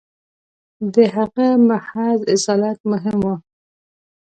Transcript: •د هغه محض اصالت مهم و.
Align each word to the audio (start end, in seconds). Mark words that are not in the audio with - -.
•د 0.93 0.95
هغه 1.15 1.47
محض 1.69 2.19
اصالت 2.35 2.79
مهم 2.91 3.19
و. 3.23 3.27